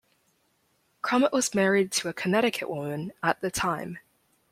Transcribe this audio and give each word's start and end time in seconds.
Crumit 1.03 1.31
was 1.31 1.53
married 1.53 1.91
to 1.91 2.09
a 2.09 2.13
Connecticut 2.13 2.71
woman 2.71 3.13
at 3.21 3.39
the 3.41 3.51
time. 3.51 3.99